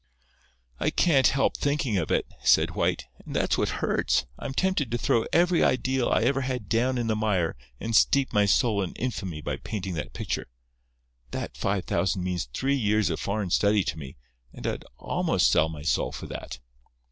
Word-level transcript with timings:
"I 0.79 0.89
can't 0.89 1.27
help 1.27 1.55
thinking 1.55 1.95
of 1.99 2.09
it," 2.09 2.25
said 2.43 2.71
White, 2.71 3.05
"and 3.23 3.35
that's 3.35 3.55
what 3.55 3.69
hurts. 3.85 4.25
I'm 4.39 4.51
tempted 4.51 4.89
to 4.89 4.97
throw 4.97 5.25
every 5.31 5.63
ideal 5.63 6.09
I 6.09 6.23
ever 6.23 6.41
had 6.41 6.67
down 6.67 6.97
in 6.97 7.05
the 7.05 7.15
mire, 7.15 7.55
and 7.79 7.95
steep 7.95 8.33
my 8.33 8.47
soul 8.47 8.81
in 8.81 8.93
infamy 8.93 9.41
by 9.41 9.57
painting 9.57 9.93
that 9.93 10.13
picture. 10.13 10.47
That 11.29 11.55
five 11.55 11.85
thousand 11.85 12.23
meant 12.23 12.47
three 12.51 12.75
years 12.77 13.11
of 13.11 13.19
foreign 13.19 13.51
study 13.51 13.83
to 13.83 13.97
me, 13.99 14.17
and 14.51 14.65
I'd 14.65 14.85
almost 14.97 15.51
sell 15.51 15.69
my 15.69 15.83
soul 15.83 16.11
for 16.11 16.25
that." 16.25 16.57